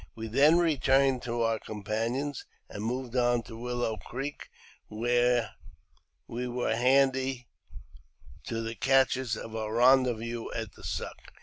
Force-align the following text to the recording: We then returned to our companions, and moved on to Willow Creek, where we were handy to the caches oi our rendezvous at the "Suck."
We 0.15 0.25
then 0.25 0.57
returned 0.57 1.21
to 1.21 1.41
our 1.43 1.59
companions, 1.59 2.47
and 2.67 2.83
moved 2.83 3.15
on 3.15 3.43
to 3.43 3.55
Willow 3.55 3.97
Creek, 3.97 4.49
where 4.87 5.51
we 6.27 6.47
were 6.47 6.75
handy 6.75 7.47
to 8.47 8.63
the 8.63 8.73
caches 8.73 9.37
oi 9.37 9.55
our 9.59 9.71
rendezvous 9.71 10.49
at 10.55 10.71
the 10.73 10.83
"Suck." 10.83 11.19